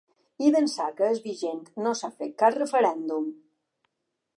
I 0.45 0.47
d’ençà 0.55 0.87
que 1.01 1.11
és 1.17 1.21
vigent 1.27 1.61
no 1.85 1.95
s’ha 2.01 2.13
fet 2.17 2.35
cap 2.43 2.59
referèndum. 2.65 3.31